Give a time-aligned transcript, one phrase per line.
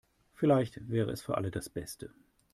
[0.33, 2.09] Vielleicht wäre es für alle das Beste.